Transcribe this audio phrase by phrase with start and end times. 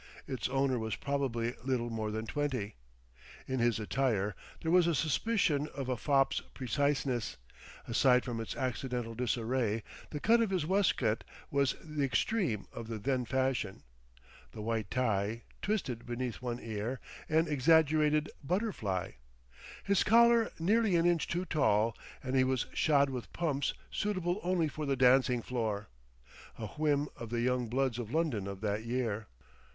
[0.27, 2.73] Its owner was probably little more than twenty.
[3.47, 7.37] In his attire there was a suspicion of a fop's preciseness,
[7.87, 12.97] aside from its accidental disarray; the cut of his waistcoat was the extreme of the
[12.97, 13.83] then fashion,
[14.53, 16.99] the white tie (twisted beneath one ear)
[17.29, 19.11] an exaggerated "butterfly,"
[19.83, 24.67] his collar nearly an inch too tall; and he was shod with pumps suitable only
[24.67, 25.89] for the dancing floor,
[26.57, 29.27] a whim of the young bloods of London of that year.